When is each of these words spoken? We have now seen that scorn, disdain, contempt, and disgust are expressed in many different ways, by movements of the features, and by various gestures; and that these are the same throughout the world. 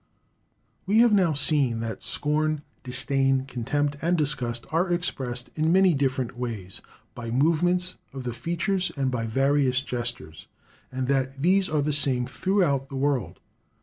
We 0.87 0.97
have 0.97 1.13
now 1.13 1.33
seen 1.33 1.79
that 1.81 2.01
scorn, 2.01 2.63
disdain, 2.81 3.45
contempt, 3.45 3.97
and 4.01 4.17
disgust 4.17 4.65
are 4.71 4.91
expressed 4.91 5.51
in 5.55 5.71
many 5.71 5.93
different 5.93 6.35
ways, 6.35 6.81
by 7.13 7.29
movements 7.29 7.97
of 8.11 8.23
the 8.23 8.33
features, 8.33 8.91
and 8.97 9.11
by 9.11 9.27
various 9.27 9.83
gestures; 9.83 10.47
and 10.91 11.05
that 11.05 11.39
these 11.39 11.69
are 11.69 11.83
the 11.83 11.93
same 11.93 12.25
throughout 12.25 12.89
the 12.89 12.95
world. 12.95 13.39